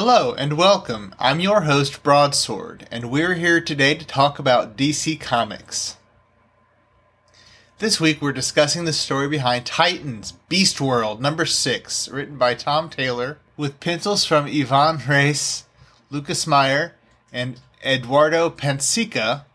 Hello 0.00 0.32
and 0.32 0.52
welcome. 0.52 1.12
I'm 1.18 1.40
your 1.40 1.62
host, 1.62 2.04
Broadsword, 2.04 2.86
and 2.88 3.10
we're 3.10 3.34
here 3.34 3.60
today 3.60 3.96
to 3.96 4.06
talk 4.06 4.38
about 4.38 4.76
DC 4.76 5.18
Comics. 5.18 5.96
This 7.80 8.00
week 8.00 8.22
we're 8.22 8.30
discussing 8.30 8.84
the 8.84 8.92
story 8.92 9.26
behind 9.26 9.66
Titans 9.66 10.34
Beast 10.48 10.80
World 10.80 11.20
number 11.20 11.44
6, 11.44 12.08
written 12.10 12.38
by 12.38 12.54
Tom 12.54 12.88
Taylor, 12.88 13.38
with 13.56 13.80
pencils 13.80 14.24
from 14.24 14.46
Ivan 14.46 15.00
Reis, 15.08 15.64
Lucas 16.10 16.46
Meyer, 16.46 16.94
and 17.32 17.60
Eduardo 17.84 18.50
Pansica, 18.50 19.46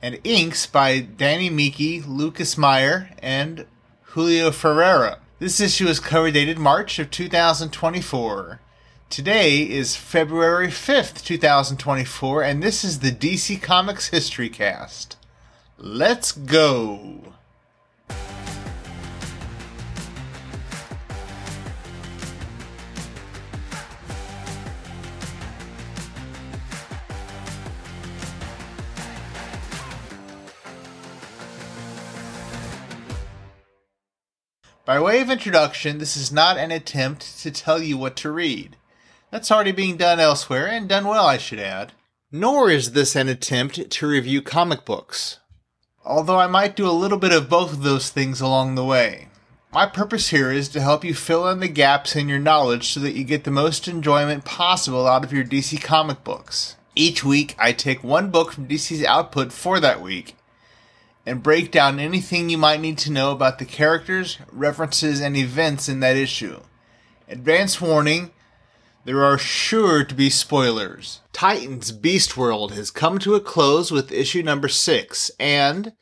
and 0.00 0.20
inks 0.22 0.64
by 0.64 1.00
Danny 1.00 1.50
Miki, 1.50 2.02
Lucas 2.02 2.56
Meyer, 2.56 3.10
and 3.20 3.66
Julio 4.02 4.52
Ferreira. 4.52 5.18
This 5.40 5.58
issue 5.58 5.88
is 5.88 5.98
cover 5.98 6.30
dated 6.30 6.56
March 6.56 7.00
of 7.00 7.10
2024. 7.10 8.60
Today 9.10 9.62
is 9.62 9.96
February 9.96 10.68
5th, 10.68 11.24
2024, 11.24 12.42
and 12.42 12.62
this 12.62 12.84
is 12.84 12.98
the 12.98 13.10
DC 13.10 13.60
Comics 13.62 14.08
History 14.08 14.50
Cast. 14.50 15.16
Let's 15.78 16.30
go! 16.30 17.32
By 34.84 35.00
way 35.00 35.20
of 35.22 35.30
introduction, 35.30 35.96
this 35.96 36.14
is 36.14 36.30
not 36.30 36.58
an 36.58 36.70
attempt 36.70 37.40
to 37.40 37.50
tell 37.50 37.82
you 37.82 37.96
what 37.96 38.14
to 38.16 38.30
read. 38.30 38.76
That's 39.30 39.50
already 39.50 39.72
being 39.72 39.96
done 39.96 40.20
elsewhere, 40.20 40.66
and 40.66 40.88
done 40.88 41.06
well, 41.06 41.26
I 41.26 41.36
should 41.36 41.58
add. 41.58 41.92
Nor 42.32 42.70
is 42.70 42.92
this 42.92 43.14
an 43.14 43.28
attempt 43.28 43.90
to 43.90 44.06
review 44.06 44.42
comic 44.42 44.84
books. 44.84 45.38
Although 46.04 46.38
I 46.38 46.46
might 46.46 46.76
do 46.76 46.88
a 46.88 46.92
little 46.92 47.18
bit 47.18 47.32
of 47.32 47.50
both 47.50 47.72
of 47.72 47.82
those 47.82 48.10
things 48.10 48.40
along 48.40 48.74
the 48.74 48.84
way. 48.84 49.28
My 49.72 49.84
purpose 49.84 50.28
here 50.30 50.50
is 50.50 50.70
to 50.70 50.80
help 50.80 51.04
you 51.04 51.14
fill 51.14 51.46
in 51.48 51.60
the 51.60 51.68
gaps 51.68 52.16
in 52.16 52.28
your 52.28 52.38
knowledge 52.38 52.88
so 52.88 53.00
that 53.00 53.12
you 53.12 53.22
get 53.22 53.44
the 53.44 53.50
most 53.50 53.86
enjoyment 53.86 54.46
possible 54.46 55.06
out 55.06 55.24
of 55.24 55.32
your 55.32 55.44
DC 55.44 55.82
comic 55.82 56.24
books. 56.24 56.76
Each 56.94 57.22
week, 57.22 57.54
I 57.58 57.72
take 57.72 58.02
one 58.02 58.30
book 58.30 58.52
from 58.52 58.66
DC's 58.66 59.04
output 59.04 59.52
for 59.52 59.78
that 59.78 60.00
week 60.00 60.36
and 61.26 61.42
break 61.42 61.70
down 61.70 62.00
anything 62.00 62.48
you 62.48 62.56
might 62.56 62.80
need 62.80 62.96
to 62.98 63.12
know 63.12 63.30
about 63.30 63.58
the 63.58 63.66
characters, 63.66 64.38
references, 64.50 65.20
and 65.20 65.36
events 65.36 65.86
in 65.86 66.00
that 66.00 66.16
issue. 66.16 66.60
Advance 67.28 67.78
warning 67.78 68.30
there 69.04 69.24
are 69.24 69.38
sure 69.38 70.04
to 70.04 70.14
be 70.14 70.30
spoilers. 70.30 71.20
Titans 71.32 71.92
Beast 71.92 72.36
World 72.36 72.72
has 72.72 72.90
come 72.90 73.18
to 73.20 73.34
a 73.34 73.40
close 73.40 73.90
with 73.90 74.12
issue 74.12 74.42
number 74.42 74.68
6, 74.68 75.30
and, 75.38 75.92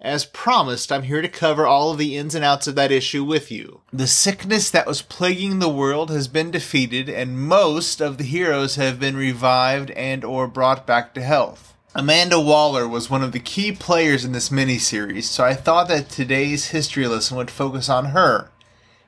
as 0.00 0.24
promised, 0.24 0.90
I'm 0.90 1.02
here 1.02 1.22
to 1.22 1.28
cover 1.28 1.66
all 1.66 1.90
of 1.90 1.98
the 1.98 2.16
ins 2.16 2.34
and 2.34 2.44
outs 2.44 2.66
of 2.66 2.74
that 2.76 2.92
issue 2.92 3.24
with 3.24 3.50
you. 3.50 3.82
The 3.92 4.06
sickness 4.06 4.70
that 4.70 4.86
was 4.86 5.02
plaguing 5.02 5.58
the 5.58 5.68
world 5.68 6.10
has 6.10 6.28
been 6.28 6.50
defeated, 6.50 7.08
and 7.08 7.38
most 7.38 8.00
of 8.00 8.18
the 8.18 8.24
heroes 8.24 8.76
have 8.76 8.98
been 8.98 9.16
revived 9.16 9.90
and 9.92 10.24
or 10.24 10.46
brought 10.46 10.86
back 10.86 11.14
to 11.14 11.22
health. 11.22 11.74
Amanda 11.94 12.38
Waller 12.40 12.86
was 12.86 13.10
one 13.10 13.24
of 13.24 13.32
the 13.32 13.40
key 13.40 13.72
players 13.72 14.24
in 14.24 14.32
this 14.32 14.50
miniseries, 14.50 15.24
so 15.24 15.44
I 15.44 15.54
thought 15.54 15.88
that 15.88 16.08
today's 16.08 16.68
history 16.68 17.06
lesson 17.08 17.36
would 17.36 17.50
focus 17.50 17.88
on 17.88 18.06
her. 18.06 18.50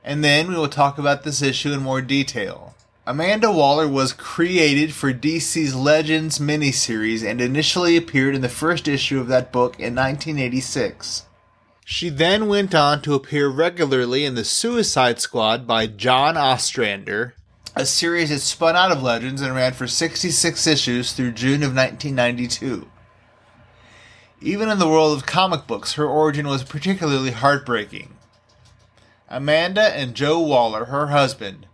And 0.02 0.24
then 0.24 0.48
we 0.48 0.56
will 0.56 0.68
talk 0.68 0.98
about 0.98 1.22
this 1.22 1.42
issue 1.42 1.72
in 1.72 1.82
more 1.82 2.00
detail. 2.00 2.74
Amanda 3.06 3.50
Waller 3.50 3.88
was 3.88 4.12
created 4.12 4.92
for 4.92 5.12
DC's 5.12 5.74
Legends 5.74 6.38
miniseries 6.38 7.26
and 7.26 7.40
initially 7.40 7.96
appeared 7.96 8.34
in 8.34 8.42
the 8.42 8.48
first 8.48 8.86
issue 8.86 9.18
of 9.18 9.26
that 9.28 9.50
book 9.50 9.78
in 9.80 9.94
1986. 9.94 11.24
She 11.86 12.10
then 12.10 12.46
went 12.46 12.74
on 12.74 13.00
to 13.02 13.14
appear 13.14 13.48
regularly 13.48 14.26
in 14.26 14.34
The 14.34 14.44
Suicide 14.44 15.18
Squad 15.18 15.66
by 15.66 15.86
John 15.86 16.36
Ostrander, 16.36 17.34
a 17.74 17.86
series 17.86 18.28
that 18.28 18.40
spun 18.40 18.76
out 18.76 18.92
of 18.92 19.02
Legends 19.02 19.40
and 19.40 19.54
ran 19.54 19.72
for 19.72 19.86
66 19.86 20.66
issues 20.66 21.12
through 21.12 21.32
June 21.32 21.62
of 21.62 21.74
1992. 21.74 22.86
Even 24.42 24.68
in 24.68 24.78
the 24.78 24.88
world 24.88 25.16
of 25.16 25.26
comic 25.26 25.66
books, 25.66 25.94
her 25.94 26.06
origin 26.06 26.46
was 26.46 26.64
particularly 26.64 27.30
heartbreaking. 27.30 28.14
Amanda 29.28 29.96
and 29.96 30.14
Joe 30.14 30.38
Waller, 30.38 30.86
her 30.86 31.08
husband, 31.08 31.66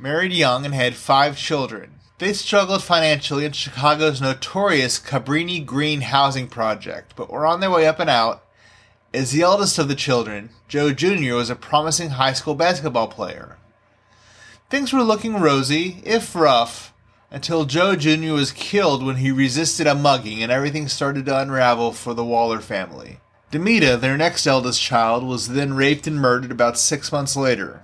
married 0.00 0.32
young 0.32 0.64
and 0.64 0.74
had 0.74 0.94
five 0.94 1.36
children. 1.36 1.92
They 2.18 2.32
struggled 2.32 2.82
financially 2.82 3.44
in 3.44 3.52
Chicago's 3.52 4.20
notorious 4.20 4.98
Cabrini 4.98 5.64
Green 5.64 6.00
housing 6.02 6.48
project, 6.48 7.14
but 7.16 7.30
were 7.30 7.46
on 7.46 7.60
their 7.60 7.70
way 7.70 7.86
up 7.86 7.98
and 7.98 8.10
out. 8.10 8.42
As 9.12 9.32
the 9.32 9.42
eldest 9.42 9.78
of 9.78 9.88
the 9.88 9.94
children, 9.94 10.50
Joe 10.68 10.92
Jr. 10.92 11.34
was 11.34 11.50
a 11.50 11.56
promising 11.56 12.10
high 12.10 12.32
school 12.32 12.54
basketball 12.54 13.08
player. 13.08 13.56
Things 14.70 14.92
were 14.92 15.02
looking 15.02 15.40
rosy, 15.40 16.00
if 16.04 16.34
rough, 16.34 16.92
until 17.30 17.64
Joe 17.64 17.96
Jr. 17.96 18.32
was 18.32 18.52
killed 18.52 19.04
when 19.04 19.16
he 19.16 19.30
resisted 19.30 19.86
a 19.86 19.94
mugging 19.94 20.42
and 20.42 20.52
everything 20.52 20.88
started 20.88 21.26
to 21.26 21.38
unravel 21.38 21.92
for 21.92 22.14
the 22.14 22.24
Waller 22.24 22.60
family. 22.60 23.18
Damita, 23.50 24.00
their 24.00 24.16
next 24.16 24.46
eldest 24.46 24.80
child, 24.80 25.24
was 25.24 25.48
then 25.48 25.74
raped 25.74 26.06
and 26.06 26.20
murdered 26.20 26.52
about 26.52 26.78
six 26.78 27.10
months 27.10 27.34
later. 27.34 27.82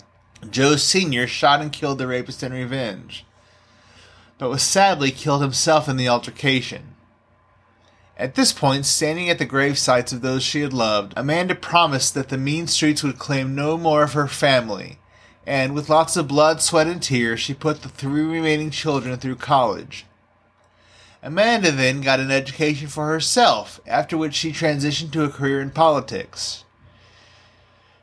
Joe 0.50 0.76
Sr. 0.76 1.26
shot 1.26 1.60
and 1.60 1.72
killed 1.72 1.98
the 1.98 2.06
rapist 2.06 2.42
in 2.42 2.52
revenge, 2.52 3.24
but 4.38 4.50
was 4.50 4.62
sadly 4.62 5.10
killed 5.10 5.42
himself 5.42 5.88
in 5.88 5.96
the 5.96 6.08
altercation. 6.08 6.94
At 8.16 8.34
this 8.34 8.52
point, 8.52 8.86
standing 8.86 9.28
at 9.28 9.38
the 9.38 9.44
grave 9.44 9.78
sites 9.78 10.12
of 10.12 10.22
those 10.22 10.42
she 10.42 10.62
had 10.62 10.72
loved, 10.72 11.12
Amanda 11.16 11.54
promised 11.54 12.14
that 12.14 12.28
the 12.30 12.38
mean 12.38 12.66
streets 12.66 13.02
would 13.02 13.18
claim 13.18 13.54
no 13.54 13.76
more 13.76 14.02
of 14.02 14.14
her 14.14 14.28
family 14.28 14.98
and 15.46 15.74
with 15.74 15.88
lots 15.88 16.16
of 16.16 16.26
blood, 16.26 16.60
sweat, 16.60 16.88
and 16.88 17.00
tears, 17.00 17.38
she 17.38 17.54
put 17.54 17.82
the 17.82 17.88
three 17.88 18.24
remaining 18.24 18.70
children 18.70 19.16
through 19.16 19.36
college. 19.36 20.04
Amanda 21.22 21.70
then 21.70 22.00
got 22.00 22.20
an 22.20 22.32
education 22.32 22.88
for 22.88 23.06
herself, 23.06 23.80
after 23.86 24.16
which 24.16 24.34
she 24.34 24.50
transitioned 24.50 25.12
to 25.12 25.24
a 25.24 25.30
career 25.30 25.60
in 25.60 25.70
politics. 25.70 26.64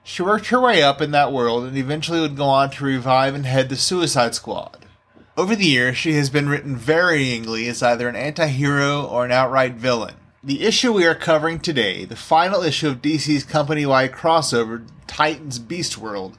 She 0.03 0.22
worked 0.22 0.47
her 0.47 0.59
way 0.59 0.84
up 0.84 1.02
in 1.02 1.12
that 1.12 1.31
world 1.31 1.64
and 1.64 1.78
eventually 1.78 2.19
would 2.19 2.36
go 2.36 2.46
on 2.46 2.69
to 2.72 2.84
revive 2.84 3.34
and 3.34 3.46
head 3.46 3.69
the 3.69 3.78
Suicide 3.78 4.36
Squad. 4.36 4.86
Over 5.38 5.56
the 5.56 5.66
years, 5.66 5.97
she 5.97 6.14
has 6.14 6.30
been 6.30 6.50
written 6.50 6.75
varyingly 6.75 7.68
as 7.68 7.81
either 7.81 8.09
an 8.09 8.16
anti 8.16 8.47
hero 8.47 9.06
or 9.06 9.24
an 9.24 9.31
outright 9.31 9.75
villain. 9.75 10.16
The 10.44 10.64
issue 10.64 10.91
we 10.91 11.06
are 11.06 11.16
covering 11.16 11.59
today, 11.59 12.03
the 12.03 12.18
final 12.18 12.64
issue 12.64 12.90
of 12.90 13.02
DC's 13.02 13.46
company 13.46 13.86
wide 13.86 14.12
crossover, 14.12 14.86
Titans 15.08 15.58
Beast 15.58 15.97
World, 15.97 16.38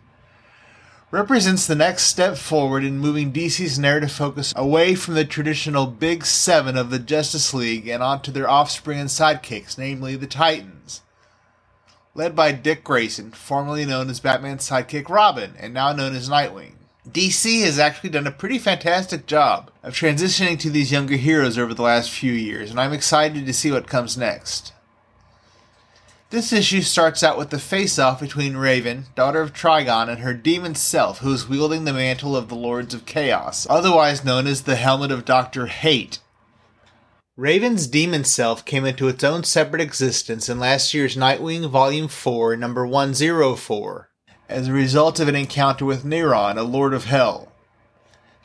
represents 1.11 1.67
the 1.67 1.75
next 1.75 2.05
step 2.05 2.37
forward 2.37 2.85
in 2.85 2.99
moving 2.99 3.33
DC's 3.33 3.79
narrative 3.79 4.13
focus 4.13 4.53
away 4.55 4.95
from 4.95 5.15
the 5.15 5.25
traditional 5.25 5.87
Big 5.87 6.27
Seven 6.27 6.77
of 6.77 6.91
the 6.91 6.99
Justice 6.99 7.55
League 7.55 7.89
and 7.89 8.03
onto 8.03 8.31
their 8.31 8.49
offspring 8.49 9.01
and 9.01 9.09
sidekicks, 9.09 9.79
namely 9.79 10.17
the 10.17 10.27
Titans. 10.27 11.01
Led 12.17 12.37
by 12.37 12.53
Dick 12.53 12.85
Grayson, 12.85 13.33
formerly 13.33 13.85
known 13.85 14.09
as 14.09 14.21
Batman's 14.21 14.69
sidekick 14.69 15.09
Robin, 15.09 15.55
and 15.59 15.75
now 15.75 15.93
known 15.93 16.15
as 16.15 16.29
Nightwing. 16.29 16.75
DC 17.11 17.63
has 17.65 17.79
actually 17.79 18.11
done 18.11 18.27
a 18.27 18.33
pretty 18.33 18.59
fantastic 18.59 19.27
job 19.27 19.71
of 19.83 19.95
transitioning 19.95 20.59
to 20.61 20.71
these 20.71 20.93
younger 20.93 21.17
heroes 21.17 21.59
over 21.59 21.75
the 21.75 21.83
last 21.83 22.11
few 22.11 22.33
years, 22.33 22.71
and 22.71 22.79
I'm 22.79 22.93
excited 22.93 23.45
to 23.45 23.53
see 23.53 23.73
what 23.73 23.89
comes 23.89 24.17
next. 24.17 24.73
This 26.31 26.53
issue 26.53 26.83
starts 26.83 27.23
out 27.23 27.37
with 27.37 27.51
the 27.51 27.59
face 27.59 27.99
off 27.99 28.21
between 28.21 28.57
Raven, 28.57 29.07
daughter 29.15 29.41
of 29.41 29.53
Trigon, 29.53 30.09
and 30.09 30.21
her 30.21 30.35
demon 30.35 30.75
self, 30.77 31.19
who 31.19 31.33
is 31.33 31.49
wielding 31.49 31.85
the 31.85 31.93
mantle 31.93 32.37
of 32.37 32.49
the 32.49 32.55
Lords 32.55 32.95
of 32.95 33.07
Chaos, 33.07 33.67
otherwise 33.69 34.25
known 34.25 34.47
as 34.47 34.63
the 34.63 34.77
Helmet 34.77 35.11
of 35.11 35.25
Dr. 35.25 35.67
Hate. 35.67 36.21
Raven's 37.37 37.89
demon 37.89 38.23
self 38.23 38.65
came 38.65 38.85
into 38.85 39.09
its 39.09 39.25
own 39.25 39.43
separate 39.43 39.83
existence 39.83 40.49
in 40.49 40.61
last 40.61 40.95
year's 40.95 41.17
Nightwing 41.17 41.69
Volume 41.69 42.07
4, 42.07 42.55
number 42.55 42.87
104, 42.87 44.09
as 44.49 44.69
a 44.69 44.73
result 44.73 45.19
of 45.19 45.27
an 45.27 45.35
encounter 45.35 45.85
with 45.85 46.05
Neron, 46.05 46.57
a 46.57 46.63
Lord 46.63 46.95
of 46.95 47.07
Hell. 47.07 47.51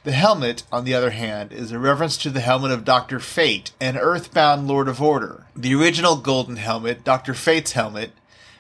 The 0.06 0.12
helmet, 0.14 0.64
on 0.72 0.86
the 0.86 0.96
other 0.96 1.12
hand, 1.12 1.54
is 1.54 1.72
a 1.72 1.78
reference 1.78 2.18
to 2.18 2.32
the 2.32 2.40
helmet 2.40 2.72
of 2.72 2.84
Dr. 2.84 3.20
Fate, 3.20 3.74
an 3.80 3.96
earthbound 3.96 4.68
Lord 4.68 4.88
of 4.88 5.00
Order. 5.00 5.46
The 5.56 5.76
original 5.76 6.16
golden 6.16 6.56
helmet, 6.56 7.04
Dr. 7.04 7.36
Fate's 7.36 7.74
helmet, 7.74 8.10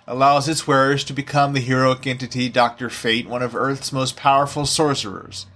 allows 0.05 0.47
its 0.47 0.67
wearers 0.67 1.03
to 1.05 1.13
become 1.13 1.53
the 1.53 1.59
heroic 1.59 2.05
entity 2.05 2.49
Dr. 2.49 2.91
Fate, 2.91 3.27
one 3.27 3.41
of 3.41 3.55
Earth's 3.55 3.91
most 3.91 4.15
powerful 4.15 4.67
sorcerers. 4.67 5.47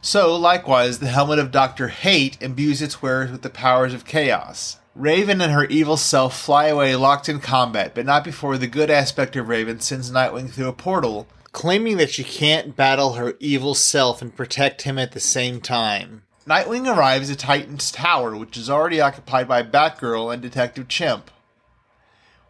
So, 0.00 0.36
likewise, 0.36 0.98
the 0.98 1.08
helmet 1.08 1.38
of 1.38 1.50
Dr. 1.50 1.88
Hate 1.88 2.40
imbues 2.40 2.80
its 2.80 3.02
wearers 3.02 3.30
with 3.30 3.42
the 3.42 3.50
powers 3.50 3.92
of 3.92 4.04
chaos. 4.04 4.78
Raven 4.94 5.40
and 5.40 5.52
her 5.52 5.64
evil 5.66 5.96
self 5.96 6.38
fly 6.38 6.66
away 6.66 6.96
locked 6.96 7.28
in 7.28 7.40
combat, 7.40 7.94
but 7.94 8.06
not 8.06 8.24
before 8.24 8.58
the 8.58 8.66
good 8.66 8.90
aspect 8.90 9.36
of 9.36 9.48
Raven 9.48 9.80
sends 9.80 10.10
Nightwing 10.10 10.50
through 10.50 10.68
a 10.68 10.72
portal 10.72 11.28
claiming 11.52 11.96
that 11.96 12.10
she 12.10 12.24
can't 12.24 12.76
battle 12.76 13.14
her 13.14 13.34
evil 13.40 13.74
self 13.74 14.22
and 14.22 14.36
protect 14.36 14.82
him 14.82 14.98
at 14.98 15.12
the 15.12 15.20
same 15.20 15.60
time. 15.60 16.22
Nightwing 16.46 16.86
arrives 16.86 17.30
at 17.30 17.38
Titan's 17.38 17.90
tower, 17.90 18.36
which 18.36 18.56
is 18.56 18.70
already 18.70 19.00
occupied 19.00 19.48
by 19.48 19.62
Batgirl 19.62 20.32
and 20.32 20.40
Detective 20.40 20.88
Chimp. 20.88 21.30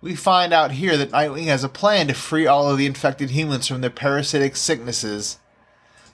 We 0.00 0.14
find 0.14 0.52
out 0.52 0.72
here 0.72 0.96
that 0.96 1.10
Nightwing 1.10 1.46
has 1.46 1.64
a 1.64 1.68
plan 1.68 2.06
to 2.08 2.14
free 2.14 2.46
all 2.46 2.70
of 2.70 2.78
the 2.78 2.86
infected 2.86 3.30
humans 3.30 3.66
from 3.66 3.80
their 3.80 3.90
parasitic 3.90 4.56
sicknesses 4.56 5.38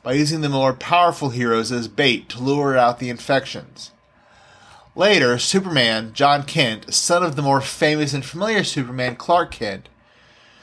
by 0.05 0.13
using 0.13 0.43
the 0.43 0.49
more 0.49 0.75
powerful 0.75 1.31
heroes 1.31 1.73
as 1.73 1.89
bait 1.89 2.29
to 2.29 2.41
lure 2.41 2.77
out 2.77 3.01
the 3.01 3.09
infections. 3.09 3.91
Later, 4.95 5.39
Superman, 5.39 6.13
Jon 6.13 6.45
Kent, 6.45 6.95
son 6.95 7.25
of 7.25 7.35
the 7.35 7.43
more 7.43 7.61
famous 7.61 8.15
and 8.15 8.25
familiar 8.25 8.63
Superman, 8.63 9.17
Clark 9.17 9.51
Kent, 9.51 9.89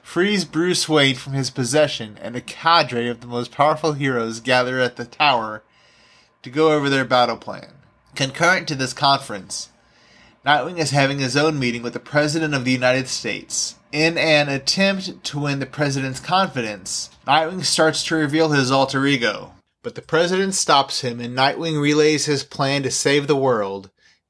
frees 0.02 0.46
Bruce 0.46 0.88
Wayne 0.88 1.16
from 1.16 1.34
his 1.34 1.50
possession, 1.50 2.18
and 2.22 2.36
a 2.36 2.42
cadre 2.42 3.10
of 3.10 3.20
the 3.20 3.28
most 3.28 3.52
powerful 3.52 3.94
heroes 3.94 4.40
gather 4.40 4.80
at 4.80 4.96
the 4.96 5.06
tower 5.06 5.64
to 6.44 6.50
go 6.50 6.72
over 6.72 6.90
their 6.90 7.04
battle 7.04 7.36
plan. 7.36 7.74
Concurrent 8.16 8.68
to 8.68 8.76
this 8.76 8.94
conference, 8.94 9.70
Nightwing 10.46 10.80
is 10.80 10.92
having 10.92 11.20
his 11.20 11.38
own 11.38 11.60
meeting 11.60 11.84
with 11.84 11.94
the 11.94 12.00
President 12.00 12.54
of 12.54 12.66
the 12.66 12.72
United 12.72 13.08
States. 13.08 13.76
In 13.92 14.18
an 14.18 14.48
attempt 14.48 15.22
to 15.26 15.40
win 15.40 15.60
the 15.60 15.66
President's 15.66 16.22
confidence, 16.22 17.10
Nightwing 17.28 17.66
starts 17.66 18.06
to 18.06 18.16
reveal 18.16 18.52
his 18.52 18.72
alter 18.72 19.06
ego. 19.06 19.54
But 19.84 19.96
the 19.96 20.02
President 20.02 20.56
stops 20.56 21.02
him 21.02 21.20
and 21.20 21.38
Nightwing 21.38 21.82
relays 21.82 22.26
his 22.26 22.46
plan 22.46 22.84
to 22.84 22.92
save 22.92 23.28
the 23.28 23.36
world, 23.36 23.90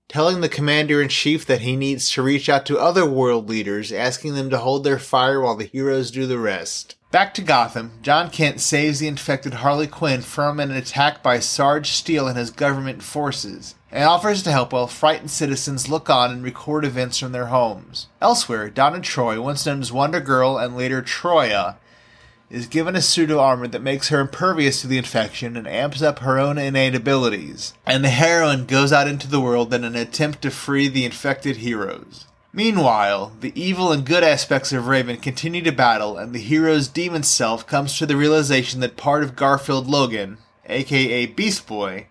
telling 0.10 0.42
the 0.42 0.50
Commander 0.50 1.00
in 1.00 1.10
Chief 1.10 1.46
that 1.46 1.62
he 1.62 1.76
needs 1.76 2.10
to 2.12 2.24
reach 2.24 2.50
out 2.50 2.66
to 2.66 2.80
other 2.80 3.06
world 3.06 3.50
leaders, 3.50 3.92
asking 3.92 4.34
them 4.34 4.50
to 4.50 4.58
hold 4.58 4.84
their 4.84 4.98
fire 4.98 5.40
while 5.40 5.56
the 5.56 5.66
heroes 5.66 6.10
do 6.10 6.26
the 6.26 6.40
rest. 6.40 6.96
Back 7.12 7.34
to 7.34 7.42
Gotham, 7.42 7.92
Jon 8.02 8.30
Kent 8.30 8.62
saves 8.62 9.00
the 9.00 9.08
infected 9.10 9.56
Harley 9.56 9.86
Quinn 9.86 10.22
from 10.22 10.62
an 10.62 10.72
attack 10.72 11.22
by 11.22 11.40
Sarge 11.40 11.92
Steel 11.92 12.26
and 12.26 12.38
his 12.38 12.52
government 12.52 13.04
forces 13.04 13.76
and 13.92 14.06
offers 14.06 14.42
to 14.44 14.52
help 14.54 14.72
while 14.72 14.88
frightened 14.88 15.30
citizens 15.30 15.90
look 15.90 16.10
on 16.10 16.32
and 16.32 16.42
record 16.42 16.86
events 16.86 17.18
from 17.18 17.34
their 17.34 17.48
homes. 17.48 18.08
Elsewhere, 18.22 18.70
Donna 18.70 19.02
Troy, 19.02 19.42
once 19.42 19.66
known 19.66 19.82
as 19.82 19.92
Wonder 19.92 20.22
Girl 20.22 20.58
and 20.58 20.78
later 20.78 21.02
Troia, 21.02 21.76
is 22.50 22.68
given 22.68 22.96
a 22.96 23.02
pseudo 23.02 23.40
armor 23.40 23.68
that 23.68 23.82
makes 23.82 24.08
her 24.08 24.22
impervious 24.22 24.80
to 24.80 24.88
the 24.88 24.98
infection 24.98 25.58
and 25.58 25.68
amps 25.68 26.02
up 26.02 26.20
her 26.20 26.40
own 26.40 26.58
innate 26.58 26.96
abilities. 26.96 27.74
And 27.86 28.06
the 28.06 28.10
heroine 28.10 28.66
goes 28.66 28.94
out 28.94 29.10
into 29.10 29.28
the 29.28 29.42
world 29.42 29.74
in 29.74 29.84
an 29.84 29.98
attempt 29.98 30.42
to 30.44 30.50
free 30.50 30.88
the 30.88 31.04
infected 31.04 31.58
heroes. 31.58 32.28
Meanwhile, 32.54 33.32
the 33.40 33.54
evil 33.60 33.94
and 33.94 34.06
good 34.06 34.24
aspects 34.24 34.74
of 34.74 34.88
Raven 34.88 35.18
continue 35.18 35.62
to 35.62 35.72
battle, 35.72 36.18
and 36.18 36.34
the 36.34 36.40
hero's 36.40 36.90
demon 36.90 37.24
self 37.24 37.66
comes 37.66 37.98
to 37.98 38.06
the 38.06 38.18
realization 38.18 38.82
that 38.82 38.98
part 38.98 39.24
of 39.24 39.38
Garfield 39.38 39.88
Logan, 39.88 40.38
aka 40.66 41.26
Beast 41.28 41.66
Boy, 41.66 42.08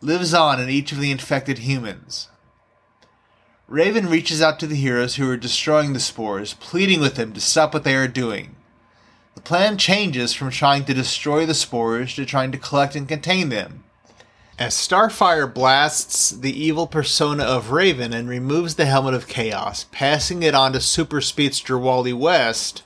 lives 0.00 0.34
on 0.34 0.60
in 0.60 0.68
each 0.68 0.90
of 0.90 0.98
the 0.98 1.12
infected 1.12 1.58
humans. 1.58 2.28
Raven 3.68 4.08
reaches 4.08 4.42
out 4.42 4.58
to 4.58 4.66
the 4.66 4.74
heroes 4.74 5.16
who 5.16 5.30
are 5.30 5.36
destroying 5.36 5.92
the 5.92 6.00
spores, 6.00 6.54
pleading 6.54 7.00
with 7.00 7.14
them 7.14 7.32
to 7.32 7.40
stop 7.40 7.74
what 7.74 7.84
they 7.84 7.94
are 7.94 8.08
doing. 8.08 8.56
The 9.36 9.42
plan 9.42 9.78
changes 9.78 10.32
from 10.32 10.50
trying 10.50 10.84
to 10.86 10.94
destroy 10.94 11.46
the 11.46 11.54
spores 11.54 12.14
to 12.16 12.26
trying 12.26 12.50
to 12.52 12.58
collect 12.58 12.96
and 12.96 13.06
contain 13.06 13.50
them. 13.50 13.84
As 14.58 14.74
Starfire 14.74 15.46
blasts 15.46 16.30
the 16.30 16.50
evil 16.50 16.88
persona 16.88 17.44
of 17.44 17.70
Raven 17.70 18.12
and 18.12 18.28
removes 18.28 18.74
the 18.74 18.86
helmet 18.86 19.14
of 19.14 19.28
chaos, 19.28 19.86
passing 19.92 20.42
it 20.42 20.52
on 20.52 20.72
to 20.72 20.80
super 20.80 21.20
speedster 21.20 21.78
Wally 21.78 22.12
West, 22.12 22.82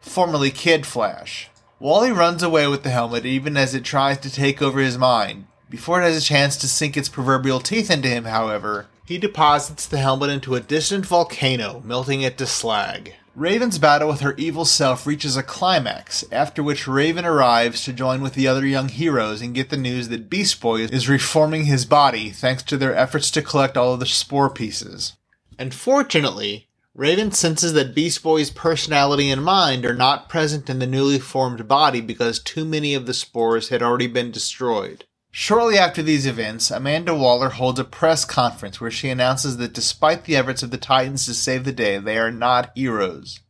formerly 0.00 0.50
Kid 0.50 0.84
Flash. 0.84 1.48
Wally 1.78 2.10
runs 2.10 2.42
away 2.42 2.66
with 2.66 2.82
the 2.82 2.90
helmet 2.90 3.24
even 3.24 3.56
as 3.56 3.72
it 3.72 3.84
tries 3.84 4.18
to 4.18 4.32
take 4.32 4.60
over 4.60 4.80
his 4.80 4.98
mind, 4.98 5.46
before 5.70 6.02
it 6.02 6.04
has 6.06 6.16
a 6.16 6.26
chance 6.26 6.56
to 6.56 6.66
sink 6.66 6.96
its 6.96 7.08
proverbial 7.08 7.60
teeth 7.60 7.88
into 7.88 8.08
him, 8.08 8.24
however, 8.24 8.88
he 9.06 9.16
deposits 9.16 9.86
the 9.86 9.98
helmet 9.98 10.28
into 10.28 10.56
a 10.56 10.60
distant 10.60 11.06
volcano, 11.06 11.80
melting 11.84 12.22
it 12.22 12.36
to 12.38 12.46
slag. 12.46 13.14
Raven's 13.34 13.78
battle 13.78 14.08
with 14.08 14.20
her 14.20 14.34
evil 14.36 14.66
self 14.66 15.06
reaches 15.06 15.38
a 15.38 15.42
climax, 15.42 16.22
after 16.30 16.62
which 16.62 16.86
Raven 16.86 17.24
arrives 17.24 17.82
to 17.84 17.92
join 17.94 18.20
with 18.20 18.34
the 18.34 18.46
other 18.46 18.66
young 18.66 18.88
heroes 18.88 19.40
and 19.40 19.54
get 19.54 19.70
the 19.70 19.76
news 19.78 20.10
that 20.10 20.28
Beast 20.28 20.60
Boy 20.60 20.82
is 20.82 21.08
reforming 21.08 21.64
his 21.64 21.86
body 21.86 22.28
thanks 22.28 22.62
to 22.64 22.76
their 22.76 22.94
efforts 22.94 23.30
to 23.30 23.40
collect 23.40 23.78
all 23.78 23.94
of 23.94 24.00
the 24.00 24.06
spore 24.06 24.50
pieces. 24.50 25.14
Unfortunately, 25.58 26.68
Raven 26.94 27.32
senses 27.32 27.72
that 27.72 27.94
Beast 27.94 28.22
Boy's 28.22 28.50
personality 28.50 29.30
and 29.30 29.42
mind 29.42 29.86
are 29.86 29.94
not 29.94 30.28
present 30.28 30.68
in 30.68 30.78
the 30.78 30.86
newly 30.86 31.18
formed 31.18 31.66
body 31.66 32.02
because 32.02 32.38
too 32.38 32.66
many 32.66 32.92
of 32.92 33.06
the 33.06 33.14
spores 33.14 33.70
had 33.70 33.82
already 33.82 34.08
been 34.08 34.30
destroyed. 34.30 35.06
Shortly 35.34 35.78
after 35.78 36.02
these 36.02 36.26
events, 36.26 36.70
Amanda 36.70 37.14
Waller 37.14 37.48
holds 37.48 37.80
a 37.80 37.84
press 37.84 38.26
conference 38.26 38.82
where 38.82 38.90
she 38.90 39.08
announces 39.08 39.56
that 39.56 39.72
despite 39.72 40.24
the 40.24 40.36
efforts 40.36 40.62
of 40.62 40.70
the 40.70 40.76
Titans 40.76 41.24
to 41.24 41.32
save 41.32 41.64
the 41.64 41.72
day, 41.72 41.96
they 41.96 42.18
are 42.18 42.30
not 42.30 42.70
heroes. 42.74 43.40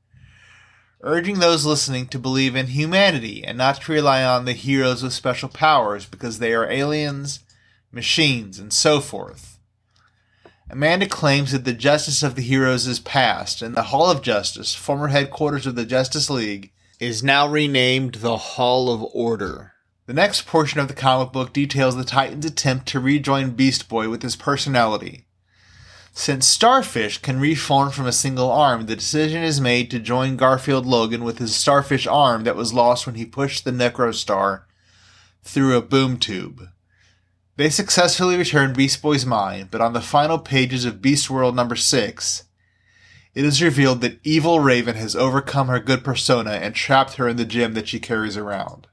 Urging 1.00 1.40
those 1.40 1.66
listening 1.66 2.06
to 2.06 2.20
believe 2.20 2.54
in 2.54 2.68
humanity 2.68 3.42
and 3.44 3.58
not 3.58 3.82
to 3.82 3.92
rely 3.92 4.22
on 4.22 4.44
the 4.44 4.52
heroes 4.52 5.02
with 5.02 5.12
special 5.12 5.48
powers 5.48 6.06
because 6.06 6.38
they 6.38 6.54
are 6.54 6.70
aliens, 6.70 7.40
machines, 7.90 8.60
and 8.60 8.72
so 8.72 9.00
forth. 9.00 9.58
Amanda 10.70 11.08
claims 11.08 11.50
that 11.50 11.64
the 11.64 11.72
justice 11.72 12.22
of 12.22 12.36
the 12.36 12.42
heroes 12.42 12.86
is 12.86 13.00
past, 13.00 13.60
and 13.60 13.74
the 13.74 13.82
Hall 13.82 14.08
of 14.08 14.22
Justice, 14.22 14.72
former 14.76 15.08
headquarters 15.08 15.66
of 15.66 15.74
the 15.74 15.84
Justice 15.84 16.30
League, 16.30 16.70
is 17.00 17.24
now 17.24 17.48
renamed 17.48 18.14
the 18.16 18.36
Hall 18.36 18.88
of 18.88 19.04
Order. 19.12 19.72
The 20.06 20.14
next 20.14 20.46
portion 20.46 20.80
of 20.80 20.88
the 20.88 20.94
comic 20.94 21.32
book 21.32 21.52
details 21.52 21.94
the 21.94 22.02
Titan's 22.04 22.44
attempt 22.44 22.86
to 22.88 22.98
rejoin 22.98 23.50
Beast 23.50 23.88
Boy 23.88 24.08
with 24.08 24.22
his 24.22 24.34
personality. 24.34 25.26
Since 26.12 26.46
Starfish 26.46 27.18
can 27.18 27.38
reform 27.38 27.90
from 27.90 28.06
a 28.06 28.12
single 28.12 28.50
arm, 28.50 28.86
the 28.86 28.96
decision 28.96 29.44
is 29.44 29.60
made 29.60 29.92
to 29.92 30.00
join 30.00 30.36
Garfield 30.36 30.86
Logan 30.86 31.22
with 31.22 31.38
his 31.38 31.54
Starfish 31.54 32.06
arm 32.08 32.42
that 32.44 32.56
was 32.56 32.74
lost 32.74 33.06
when 33.06 33.14
he 33.14 33.24
pushed 33.24 33.64
the 33.64 33.70
Necrostar 33.70 34.62
through 35.44 35.76
a 35.76 35.82
boom 35.82 36.18
tube. 36.18 36.68
They 37.56 37.70
successfully 37.70 38.36
return 38.36 38.72
Beast 38.72 39.00
Boy's 39.02 39.24
mind, 39.24 39.70
but 39.70 39.80
on 39.80 39.92
the 39.92 40.00
final 40.00 40.38
pages 40.38 40.84
of 40.84 41.00
Beast 41.00 41.30
World 41.30 41.54
number 41.54 41.76
6, 41.76 42.42
it 43.34 43.44
is 43.44 43.62
revealed 43.62 44.00
that 44.00 44.18
evil 44.24 44.58
Raven 44.58 44.96
has 44.96 45.14
overcome 45.14 45.68
her 45.68 45.80
good 45.80 46.02
persona 46.02 46.52
and 46.52 46.74
trapped 46.74 47.14
her 47.14 47.28
in 47.28 47.36
the 47.36 47.44
gem 47.44 47.74
that 47.74 47.86
she 47.86 48.00
carries 48.00 48.36
around. 48.36 48.88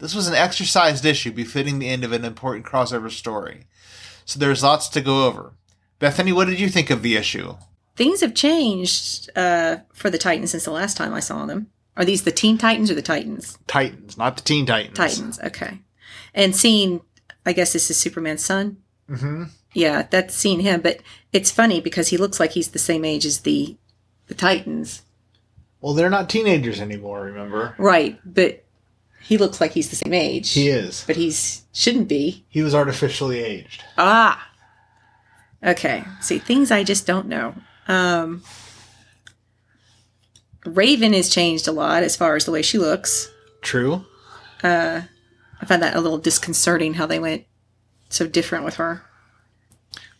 This 0.00 0.14
was 0.14 0.26
an 0.26 0.34
exercised 0.34 1.04
issue 1.04 1.30
befitting 1.30 1.78
the 1.78 1.88
end 1.88 2.04
of 2.04 2.12
an 2.12 2.24
important 2.24 2.66
crossover 2.66 3.10
story. 3.10 3.66
So 4.24 4.38
there's 4.38 4.62
lots 4.62 4.88
to 4.88 5.00
go 5.00 5.26
over. 5.26 5.52
Bethany, 5.98 6.32
what 6.32 6.46
did 6.46 6.58
you 6.58 6.68
think 6.68 6.90
of 6.90 7.02
the 7.02 7.16
issue? 7.16 7.56
Things 7.96 8.22
have 8.22 8.34
changed 8.34 9.28
uh, 9.36 9.78
for 9.92 10.08
the 10.08 10.18
Titans 10.18 10.52
since 10.52 10.64
the 10.64 10.70
last 10.70 10.96
time 10.96 11.12
I 11.12 11.20
saw 11.20 11.44
them. 11.44 11.68
Are 11.96 12.04
these 12.04 12.22
the 12.22 12.32
Teen 12.32 12.56
Titans 12.56 12.90
or 12.90 12.94
the 12.94 13.02
Titans? 13.02 13.58
Titans, 13.66 14.16
not 14.16 14.36
the 14.36 14.42
Teen 14.42 14.64
Titans. 14.64 14.96
Titans, 14.96 15.40
okay. 15.40 15.80
And 16.34 16.56
seeing, 16.56 17.02
I 17.44 17.52
guess 17.52 17.74
this 17.74 17.90
is 17.90 17.98
Superman's 17.98 18.44
son. 18.44 18.78
Mm-hmm. 19.10 19.44
Yeah, 19.74 20.06
that's 20.08 20.34
seeing 20.34 20.60
him. 20.60 20.80
But 20.80 21.00
it's 21.32 21.50
funny 21.50 21.80
because 21.80 22.08
he 22.08 22.16
looks 22.16 22.40
like 22.40 22.52
he's 22.52 22.68
the 22.68 22.78
same 22.78 23.04
age 23.04 23.26
as 23.26 23.40
the 23.40 23.76
the 24.28 24.34
Titans. 24.34 25.02
Well, 25.80 25.94
they're 25.94 26.08
not 26.08 26.30
teenagers 26.30 26.80
anymore. 26.80 27.24
Remember? 27.24 27.74
Right, 27.78 28.18
but 28.24 28.64
he 29.30 29.38
looks 29.38 29.60
like 29.60 29.70
he's 29.70 29.90
the 29.90 29.96
same 29.96 30.12
age. 30.12 30.50
He 30.52 30.68
is. 30.68 31.04
But 31.06 31.14
he's 31.14 31.62
shouldn't 31.72 32.08
be. 32.08 32.44
He 32.48 32.62
was 32.62 32.74
artificially 32.74 33.38
aged. 33.38 33.84
Ah. 33.96 34.50
Okay. 35.62 36.02
See, 36.20 36.40
things 36.40 36.72
I 36.72 36.82
just 36.82 37.06
don't 37.06 37.28
know. 37.28 37.54
Um 37.86 38.42
Raven 40.66 41.12
has 41.12 41.28
changed 41.28 41.68
a 41.68 41.72
lot 41.72 42.02
as 42.02 42.16
far 42.16 42.34
as 42.34 42.44
the 42.44 42.50
way 42.50 42.60
she 42.60 42.76
looks. 42.76 43.30
True. 43.62 44.04
Uh 44.64 45.02
I 45.62 45.64
find 45.64 45.80
that 45.80 45.94
a 45.94 46.00
little 46.00 46.18
disconcerting 46.18 46.94
how 46.94 47.06
they 47.06 47.20
went 47.20 47.44
so 48.08 48.26
different 48.26 48.64
with 48.64 48.74
her. 48.76 49.02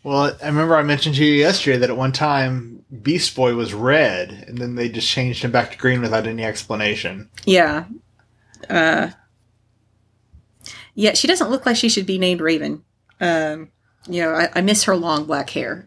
Well, 0.05 0.37
I 0.41 0.47
remember 0.47 0.77
I 0.77 0.85
mentioned 0.85 1.17
to 1.17 1.25
you 1.25 1.35
yesterday 1.35 1.79
that 1.79 1.91
at 1.91 1.97
one 1.97 2.13
time 2.13 2.85
Beast 3.03 3.35
Boy 3.35 3.55
was 3.55 3.75
red, 3.75 4.31
and 4.47 4.57
then 4.57 4.77
they 4.77 4.89
just 4.89 5.09
changed 5.09 5.43
him 5.43 5.51
back 5.51 5.73
to 5.73 5.79
green 5.79 6.01
without 6.01 6.29
any 6.29 6.45
explanation. 6.45 7.29
Yeah, 7.45 7.85
uh, 8.69 9.11
yeah, 10.95 11.15
she 11.15 11.27
doesn't 11.27 11.51
look 11.51 11.67
like 11.67 11.77
she 11.77 11.89
should 11.89 12.07
be 12.07 12.19
named 12.19 12.41
Raven. 12.41 12.85
Um, 13.21 13.71
you 14.09 14.23
know, 14.23 14.35
I, 14.35 14.49
I, 14.55 14.61
miss 14.61 14.85
her 14.85 14.97
long 14.97 15.25
black 15.25 15.51
hair. 15.51 15.87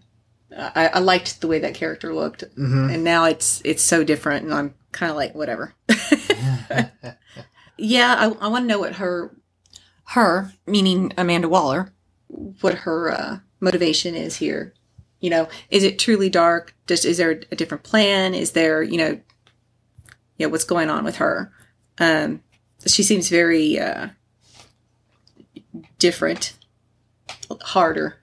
I, 0.55 0.87
I, 0.87 0.99
liked 0.99 1.41
the 1.41 1.47
way 1.47 1.59
that 1.59 1.73
character 1.73 2.13
looked, 2.13 2.43
mm-hmm. 2.43 2.89
and 2.89 3.03
now 3.03 3.25
it's 3.25 3.61
it's 3.65 3.81
so 3.81 4.03
different, 4.03 4.45
and 4.45 4.53
I'm 4.53 4.75
kind 4.91 5.09
of 5.09 5.15
like 5.15 5.33
whatever. 5.33 5.73
yeah, 7.77 8.15
I, 8.17 8.25
I 8.39 8.47
want 8.47 8.63
to 8.63 8.67
know 8.67 8.79
what 8.79 8.95
her 8.95 9.35
her 10.09 10.53
meaning 10.67 11.11
Amanda 11.17 11.49
Waller, 11.49 11.91
what 12.61 12.75
her 12.75 13.11
uh, 13.11 13.39
motivation 13.59 14.13
is 14.13 14.35
here. 14.35 14.75
You 15.19 15.31
know, 15.31 15.47
is 15.71 15.83
it 15.83 15.97
truly 15.97 16.29
dark? 16.29 16.75
Just 16.85 17.03
is 17.03 17.17
there 17.17 17.41
a 17.51 17.55
different 17.55 17.83
plan? 17.83 18.35
Is 18.35 18.51
there 18.51 18.83
you 18.83 18.97
know, 18.97 19.19
yeah, 20.37 20.47
what's 20.47 20.65
going 20.65 20.91
on 20.91 21.03
with 21.03 21.15
her? 21.15 21.51
Um, 21.97 22.42
she 22.87 23.03
seems 23.03 23.29
very 23.29 23.79
uh, 23.79 24.09
different, 25.99 26.53
harder, 27.61 28.17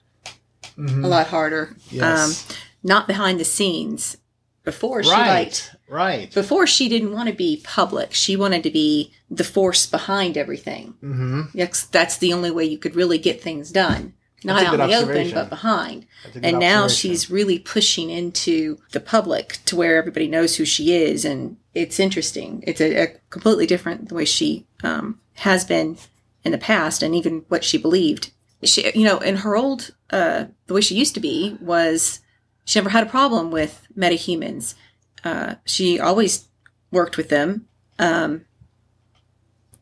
a 0.77 0.81
lot 0.81 1.27
harder. 1.27 1.75
Mm-hmm. 1.87 1.95
Yes. 1.97 2.49
Um, 2.49 2.55
not 2.83 3.07
behind 3.07 3.39
the 3.39 3.45
scenes. 3.45 4.17
Before 4.63 5.01
she 5.01 5.09
right. 5.09 5.27
liked 5.27 5.75
right. 5.89 6.31
before 6.31 6.67
she 6.67 6.87
didn't 6.87 7.13
want 7.13 7.27
to 7.27 7.33
be 7.33 7.61
public. 7.63 8.13
She 8.13 8.35
wanted 8.35 8.61
to 8.61 8.69
be 8.69 9.11
the 9.27 9.43
force 9.43 9.87
behind 9.87 10.37
everything. 10.37 10.93
Mm-hmm. 11.01 11.41
That's 11.55 11.87
that's 11.87 12.17
the 12.17 12.31
only 12.31 12.51
way 12.51 12.65
you 12.65 12.77
could 12.77 12.95
really 12.95 13.17
get 13.17 13.41
things 13.41 13.71
done. 13.71 14.13
Not 14.43 14.63
out 14.63 14.73
in 14.73 14.89
the 14.89 14.95
open, 14.95 15.31
but 15.31 15.49
behind. 15.49 16.07
That's 16.23 16.35
a 16.35 16.39
good 16.39 16.47
And 16.47 16.59
now 16.59 16.87
she's 16.87 17.29
really 17.29 17.59
pushing 17.59 18.09
into 18.09 18.79
the 18.91 18.99
public 18.99 19.59
to 19.65 19.75
where 19.75 19.97
everybody 19.97 20.27
knows 20.27 20.55
who 20.55 20.65
she 20.65 20.95
is, 20.95 21.23
and 21.25 21.57
it's 21.73 21.99
interesting. 21.99 22.63
It's 22.65 22.81
a, 22.81 23.03
a 23.03 23.07
completely 23.29 23.67
different 23.67 24.09
the 24.09 24.15
way 24.15 24.25
she 24.25 24.65
um, 24.83 25.19
has 25.35 25.63
been 25.63 25.97
in 26.43 26.51
the 26.51 26.57
past, 26.57 27.03
and 27.03 27.13
even 27.13 27.45
what 27.49 27.63
she 27.63 27.77
believed. 27.77 28.31
She, 28.63 28.91
you 28.95 29.05
know, 29.05 29.19
in 29.19 29.37
her 29.37 29.55
old, 29.55 29.93
uh, 30.09 30.45
the 30.67 30.73
way 30.73 30.81
she 30.81 30.95
used 30.95 31.13
to 31.15 31.19
be 31.19 31.57
was 31.61 32.19
she 32.65 32.79
never 32.79 32.89
had 32.89 33.05
a 33.05 33.09
problem 33.09 33.51
with 33.51 33.87
metahumans. 33.97 34.75
Uh, 35.23 35.55
she 35.65 35.99
always 35.99 36.47
worked 36.91 37.17
with 37.17 37.29
them, 37.29 37.67
um, 37.99 38.45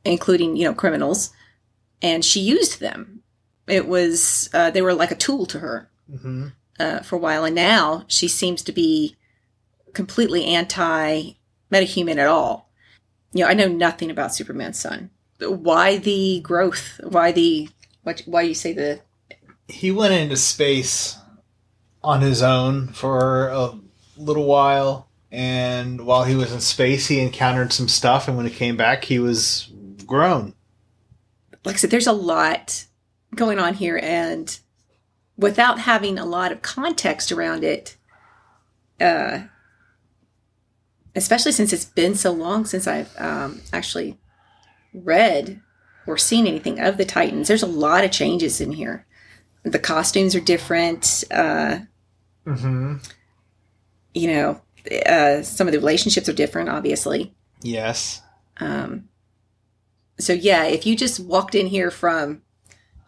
including 0.04 0.56
you 0.58 0.66
know 0.66 0.74
criminals, 0.74 1.32
and 2.01 2.25
she 2.25 2.42
used 2.42 2.80
them. 2.80 3.24
It 3.70 3.88
was 3.88 4.50
uh, 4.54 4.72
they 4.72 4.82
were 4.82 4.94
like 4.94 5.12
a 5.12 5.16
tool 5.16 5.46
to 5.48 5.60
her 5.60 5.90
Mm-hmm. 6.12 6.48
uh, 6.80 7.02
for 7.02 7.18
a 7.18 7.20
while, 7.20 7.46
and 7.46 7.54
now 7.54 8.04
she 8.08 8.28
seems 8.28 8.64
to 8.64 8.72
be 8.72 9.16
completely 9.94 10.46
anti 10.46 11.34
metahuman 11.72 12.18
at 12.18 12.26
all. 12.28 12.72
You 13.32 13.44
know, 13.44 13.50
I 13.50 13.54
know 13.54 13.68
nothing 13.68 14.10
about 14.10 14.34
Superman's 14.34 14.80
son. 14.80 15.12
Why 15.40 15.98
the 15.98 16.40
growth? 16.42 17.00
Why 17.04 17.32
the 17.32 17.70
what? 18.02 18.24
Why 18.26 18.42
you 18.42 18.56
say 18.56 18.74
the? 18.74 19.02
He 19.68 19.92
went 19.92 20.14
into 20.16 20.36
space 20.36 21.16
on 22.04 22.22
his 22.22 22.42
own 22.42 22.88
for 22.88 23.50
a 23.50 23.80
little 24.18 24.46
while, 24.46 25.10
and 25.32 26.02
while 26.08 26.24
he 26.24 26.36
was 26.36 26.52
in 26.52 26.60
space, 26.60 27.08
he 27.08 27.20
encountered 27.20 27.72
some 27.72 27.88
stuff, 27.88 28.28
and 28.28 28.36
when 28.36 28.48
he 28.48 28.52
came 28.52 28.78
back, 28.78 29.04
he 29.06 29.20
was 29.20 29.72
grown. 30.08 30.56
Like 31.64 31.76
I 31.76 31.78
said, 31.78 31.92
there's 31.92 32.08
a 32.08 32.14
lot 32.14 32.86
going 33.36 33.59
on 33.59 33.75
here, 33.75 34.00
and 34.01 34.59
without 35.38 35.79
having 35.79 36.17
a 36.17 36.25
lot 36.25 36.51
of 36.51 36.62
context 36.62 37.31
around 37.31 37.63
it, 37.63 37.95
uh, 39.00 39.41
especially 41.15 41.51
since 41.51 41.71
it's 41.74 41.86
been 41.86 42.15
so 42.15 42.31
long 42.31 42.65
since 42.65 42.88
I've 42.88 43.13
um, 43.17 43.62
actually 43.71 44.17
read 44.93 45.62
or 46.07 46.17
seen 46.17 46.48
anything 46.48 46.79
of 46.79 46.98
the 46.98 47.05
Titans, 47.05 47.48
there's 47.48 47.63
a 47.63 47.67
lot 47.67 48.03
of 48.03 48.12
changes 48.12 48.59
in 48.59 48.71
here. 48.74 49.05
The 49.63 49.79
costumes 49.79 50.36
are 50.36 50.41
different. 50.41 51.24
Uh, 51.31 51.79
Mm-hmm. 52.45 52.95
you 54.15 54.27
know, 54.27 54.62
uh, 55.05 55.43
some 55.43 55.67
of 55.67 55.74
the 55.74 55.77
relationships 55.77 56.27
are 56.27 56.33
different, 56.33 56.69
obviously. 56.69 57.36
Yes. 57.62 58.24
Um, 58.57 59.09
so 60.17 60.33
yeah, 60.33 60.63
if 60.63 60.88
you 60.88 60.95
just 60.95 61.19
walked 61.19 61.53
in 61.53 61.67
here 61.67 61.91
from, 61.91 62.41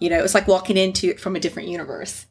you 0.01 0.09
know, 0.09 0.23
it's 0.23 0.33
like 0.33 0.47
walking 0.47 0.77
into 0.77 1.09
it 1.09 1.19
from 1.19 1.35
a 1.35 1.39
different 1.39 1.69
universe, 1.69 2.25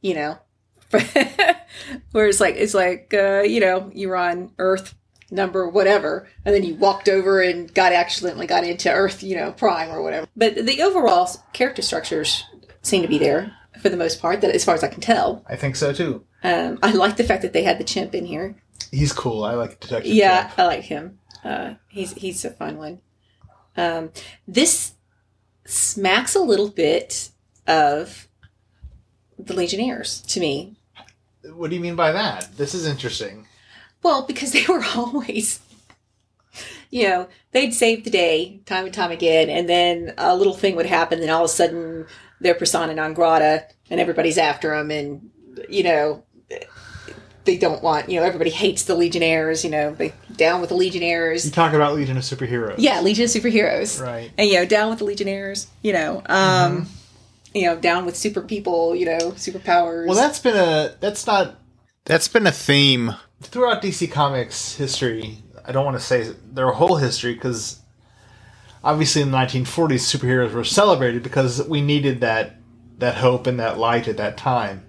you 0.00 0.14
know, 0.14 0.38
where 0.90 2.26
it's 2.26 2.40
like 2.40 2.56
it's 2.56 2.74
like 2.74 3.12
uh, 3.14 3.42
you 3.42 3.60
know 3.60 3.90
you 3.94 4.08
were 4.08 4.16
on 4.16 4.50
Earth 4.58 4.94
number 5.30 5.68
whatever, 5.68 6.26
and 6.44 6.54
then 6.54 6.64
you 6.64 6.74
walked 6.74 7.08
over 7.08 7.42
and 7.42 7.72
got 7.74 7.92
accidentally 7.92 8.46
got 8.46 8.64
into 8.64 8.90
Earth, 8.90 9.22
you 9.22 9.36
know, 9.36 9.52
Prime 9.52 9.90
or 9.90 10.02
whatever. 10.02 10.26
But 10.34 10.54
the 10.66 10.82
overall 10.82 11.28
character 11.52 11.82
structures 11.82 12.44
seem 12.82 13.02
to 13.02 13.08
be 13.08 13.18
there 13.18 13.54
for 13.82 13.90
the 13.90 13.96
most 13.96 14.22
part, 14.22 14.40
that 14.40 14.54
as 14.54 14.64
far 14.64 14.74
as 14.74 14.82
I 14.82 14.88
can 14.88 15.02
tell. 15.02 15.44
I 15.48 15.56
think 15.56 15.76
so 15.76 15.92
too. 15.92 16.24
Um, 16.42 16.78
I 16.82 16.92
like 16.92 17.16
the 17.16 17.24
fact 17.24 17.42
that 17.42 17.52
they 17.52 17.62
had 17.62 17.78
the 17.78 17.84
chimp 17.84 18.14
in 18.14 18.24
here. 18.24 18.56
He's 18.90 19.12
cool. 19.12 19.44
I 19.44 19.52
like 19.54 19.80
Detective. 19.80 20.12
Yeah, 20.12 20.44
Chimp. 20.44 20.58
I 20.58 20.66
like 20.66 20.84
him. 20.84 21.18
Uh, 21.44 21.74
he's 21.88 22.12
he's 22.14 22.44
a 22.44 22.50
fun 22.50 22.78
one. 22.78 23.00
Um, 23.76 24.10
this 24.48 24.92
smacks 25.66 26.34
a 26.34 26.40
little 26.40 26.68
bit 26.68 27.30
of 27.66 28.28
the 29.38 29.54
Legionnaires 29.54 30.22
to 30.22 30.40
me. 30.40 30.76
What 31.54 31.70
do 31.70 31.76
you 31.76 31.82
mean 31.82 31.96
by 31.96 32.12
that? 32.12 32.56
This 32.56 32.74
is 32.74 32.86
interesting. 32.86 33.46
Well, 34.02 34.22
because 34.22 34.52
they 34.52 34.64
were 34.66 34.84
always, 34.94 35.60
you 36.90 37.08
know, 37.08 37.28
they'd 37.52 37.72
save 37.72 38.04
the 38.04 38.10
day 38.10 38.60
time 38.66 38.84
and 38.86 38.94
time 38.94 39.10
again, 39.10 39.50
and 39.50 39.68
then 39.68 40.14
a 40.18 40.36
little 40.36 40.54
thing 40.54 40.76
would 40.76 40.86
happen, 40.86 41.20
and 41.20 41.30
all 41.30 41.44
of 41.44 41.50
a 41.50 41.52
sudden 41.52 42.06
they're 42.40 42.54
persona 42.54 42.94
non 42.94 43.14
grata, 43.14 43.66
and 43.90 44.00
everybody's 44.00 44.38
after 44.38 44.70
them, 44.70 44.90
and 44.90 45.30
you 45.68 45.82
know. 45.82 46.22
They 47.44 47.56
don't 47.56 47.80
want, 47.80 48.08
you 48.08 48.18
know, 48.18 48.26
everybody 48.26 48.50
hates 48.50 48.82
the 48.82 48.96
Legionnaires, 48.96 49.62
you 49.62 49.70
know, 49.70 49.94
they 49.94 50.12
down 50.36 50.60
with 50.60 50.70
the 50.70 50.76
Legionnaires. 50.76 51.44
You 51.44 51.50
talk 51.50 51.72
about 51.72 51.94
Legion 51.94 52.16
of 52.16 52.22
Superheroes. 52.22 52.76
Yeah, 52.78 53.00
Legion 53.00 53.24
of 53.24 53.30
Superheroes. 53.30 54.02
Right. 54.02 54.30
And 54.36 54.48
you 54.48 54.54
know, 54.56 54.66
down 54.66 54.90
with 54.90 54.98
the 54.98 55.04
Legionnaires, 55.04 55.68
you 55.82 55.92
know, 55.92 56.22
um 56.26 56.88
you 57.54 57.64
know, 57.64 57.76
down 57.76 58.04
with 58.04 58.16
super 58.16 58.42
people, 58.42 58.94
you 58.94 59.06
know, 59.06 59.32
superpowers. 59.32 60.06
Well, 60.06 60.16
that's 60.16 60.38
been 60.38 60.56
a 60.56 60.94
that's 61.00 61.26
not 61.26 61.58
that's 62.04 62.28
been 62.28 62.46
a 62.46 62.52
theme 62.52 63.14
throughout 63.42 63.82
DC 63.82 64.10
Comics 64.10 64.76
history. 64.76 65.38
I 65.64 65.72
don't 65.72 65.84
want 65.84 65.96
to 65.96 66.02
say 66.02 66.34
their 66.44 66.70
whole 66.70 66.96
history 66.96 67.34
because 67.34 67.80
obviously 68.84 69.22
in 69.22 69.30
the 69.30 69.36
1940s 69.36 70.16
superheroes 70.16 70.52
were 70.52 70.64
celebrated 70.64 71.22
because 71.22 71.66
we 71.66 71.80
needed 71.80 72.20
that 72.20 72.56
that 72.98 73.16
hope 73.16 73.46
and 73.46 73.58
that 73.60 73.78
light 73.78 74.08
at 74.08 74.16
that 74.18 74.36
time. 74.36 74.85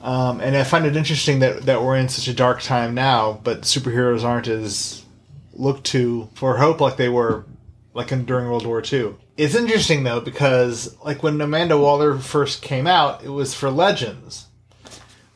Um, 0.00 0.40
and 0.40 0.56
I 0.56 0.64
find 0.64 0.86
it 0.86 0.96
interesting 0.96 1.40
that 1.40 1.62
that 1.62 1.82
we're 1.82 1.96
in 1.96 2.08
such 2.08 2.28
a 2.28 2.34
dark 2.34 2.62
time 2.62 2.94
now, 2.94 3.40
but 3.44 3.62
superheroes 3.62 4.24
aren't 4.24 4.48
as 4.48 5.04
looked 5.52 5.84
to 5.84 6.28
for 6.34 6.56
hope 6.56 6.80
like 6.80 6.96
they 6.96 7.08
were 7.08 7.44
like 7.92 8.12
in, 8.12 8.24
during 8.24 8.46
World 8.46 8.66
War 8.66 8.82
II. 8.82 9.14
It's 9.36 9.54
interesting 9.54 10.04
though 10.04 10.20
because 10.20 10.96
like 11.04 11.22
when 11.22 11.40
Amanda 11.40 11.76
Waller 11.76 12.18
first 12.18 12.62
came 12.62 12.86
out, 12.86 13.22
it 13.22 13.28
was 13.28 13.54
for 13.54 13.70
Legends, 13.70 14.46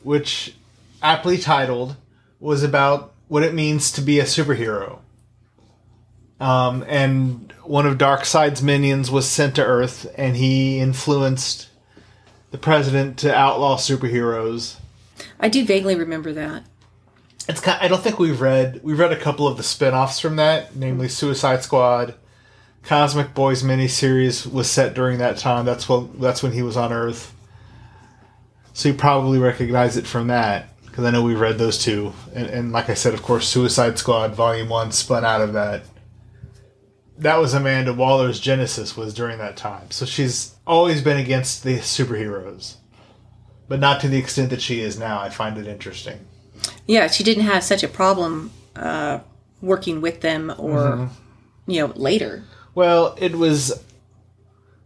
which 0.01 0.55
aptly 1.01 1.37
titled 1.37 1.95
was 2.39 2.63
about 2.63 3.13
what 3.27 3.43
it 3.43 3.53
means 3.53 3.91
to 3.91 4.01
be 4.01 4.19
a 4.19 4.23
superhero. 4.23 4.99
Um, 6.39 6.83
and 6.87 7.53
one 7.63 7.85
of 7.85 7.97
Darkseid's 7.97 8.61
minions 8.61 9.09
was 9.09 9.27
sent 9.27 9.55
to 9.55 9.63
Earth, 9.63 10.05
and 10.17 10.35
he 10.35 10.79
influenced 10.79 11.69
the 12.55 12.61
president 12.61 13.17
to 13.17 13.35
outlaw 13.35 13.75
superheroes. 13.75 14.77
I 15.41 15.49
do 15.49 15.65
vaguely 15.65 15.93
remember 15.93 16.31
that. 16.31 16.63
It's 17.49 17.59
kind. 17.59 17.77
I 17.81 17.89
don't 17.89 18.01
think 18.01 18.17
we've 18.17 18.39
read. 18.39 18.79
We've 18.81 18.97
read 18.97 19.11
a 19.11 19.19
couple 19.19 19.45
of 19.45 19.57
the 19.57 19.63
spin-offs 19.63 20.21
from 20.21 20.37
that, 20.37 20.73
namely 20.73 21.09
Suicide 21.09 21.63
Squad, 21.63 22.15
Cosmic 22.81 23.33
Boys 23.33 23.61
miniseries 23.61 24.49
was 24.49 24.71
set 24.71 24.93
during 24.93 25.17
that 25.17 25.37
time. 25.37 25.65
That's 25.65 25.89
when 25.89 26.17
that's 26.17 26.41
when 26.41 26.53
he 26.53 26.61
was 26.61 26.77
on 26.77 26.93
Earth. 26.93 27.35
So 28.71 28.87
you 28.87 28.95
probably 28.95 29.37
recognize 29.37 29.97
it 29.97 30.07
from 30.07 30.27
that 30.27 30.69
because 30.85 31.03
I 31.03 31.11
know 31.11 31.23
we've 31.23 31.37
read 31.37 31.57
those 31.57 31.77
two, 31.77 32.13
and, 32.33 32.47
and 32.47 32.71
like 32.71 32.89
I 32.89 32.93
said, 32.93 33.13
of 33.13 33.21
course, 33.21 33.49
Suicide 33.49 33.99
Squad 33.99 34.33
Volume 34.33 34.69
One 34.69 34.93
spun 34.93 35.25
out 35.25 35.41
of 35.41 35.51
that. 35.53 35.83
That 37.17 37.37
was 37.37 37.53
Amanda 37.53 37.93
Waller's 37.93 38.39
genesis 38.39 38.97
was 38.97 39.13
during 39.13 39.37
that 39.37 39.55
time. 39.55 39.89
So 39.91 40.05
she's 40.05 40.55
always 40.67 41.01
been 41.01 41.17
against 41.17 41.63
the 41.63 41.77
superheroes, 41.79 42.75
but 43.69 43.79
not 43.79 44.01
to 44.01 44.07
the 44.09 44.17
extent 44.17 44.49
that 44.49 44.61
she 44.61 44.81
is 44.81 44.99
now. 44.99 45.19
I 45.21 45.29
find 45.29 45.57
it 45.57 45.67
interesting. 45.67 46.19
Yeah, 46.87 47.07
she 47.07 47.23
didn't 47.23 47.43
have 47.45 47.63
such 47.63 47.83
a 47.83 47.87
problem 47.87 48.51
uh 48.75 49.19
working 49.61 50.01
with 50.01 50.21
them 50.21 50.53
or 50.57 50.77
Mm-hmm. 50.79 51.71
you 51.71 51.87
know, 51.87 51.93
later. 51.95 52.43
Well, 52.73 53.15
it 53.19 53.35
was. 53.35 53.81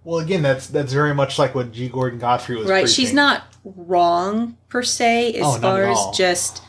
Well, 0.03 0.19
again, 0.19 0.41
that's 0.43 0.67
that's 0.67 0.93
very 0.93 1.13
much 1.15 1.37
like 1.39 1.55
what 1.55 1.71
G. 1.71 1.89
Gordon 1.89 2.19
Godfrey 2.19 2.55
was. 2.55 2.67
Right. 2.67 2.83
preaching. 2.83 3.05
She's 3.05 3.13
not 3.13 3.43
wrong 3.63 4.57
per 4.69 4.83
se 4.83 5.33
as 5.33 5.41
Oh, 5.45 5.59
far 5.59 5.83
as 5.89 6.17
just 6.17 6.61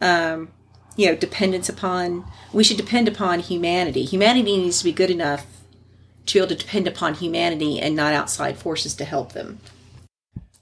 um 0.00 0.48
you 0.98 1.06
know, 1.06 1.14
dependence 1.14 1.68
upon 1.68 2.24
we 2.52 2.64
should 2.64 2.76
depend 2.76 3.08
upon 3.08 3.40
humanity. 3.40 4.04
Humanity 4.04 4.56
needs 4.56 4.78
to 4.78 4.84
be 4.84 4.92
good 4.92 5.10
enough 5.10 5.46
to 6.26 6.34
be 6.34 6.40
able 6.40 6.48
to 6.48 6.54
depend 6.56 6.86
upon 6.86 7.14
humanity 7.14 7.80
and 7.80 7.94
not 7.94 8.12
outside 8.12 8.58
forces 8.58 8.94
to 8.96 9.04
help 9.04 9.32
them. 9.32 9.60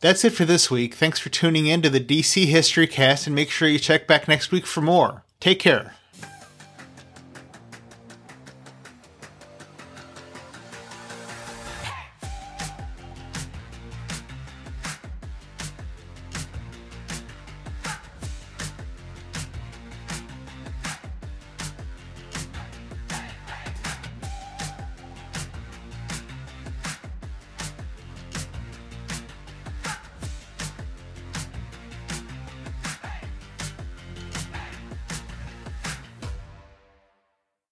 That's 0.00 0.25
it 0.25 0.35
for 0.35 0.45
this 0.45 0.71
week. 0.71 0.95
Thanks 0.95 1.19
for 1.19 1.31
tuning 1.31 1.66
in 1.66 1.81
to 1.83 1.90
the 1.90 2.00
DC 2.00 2.47
History 2.47 2.87
Cast, 2.87 3.26
and 3.26 3.35
make 3.35 3.50
sure 3.50 3.66
you 3.66 3.78
check 3.78 4.07
back 4.07 4.28
next 4.28 4.52
week 4.52 4.66
for 4.66 4.83
more. 4.83 5.25
Take 5.40 5.59
care. 5.59 5.95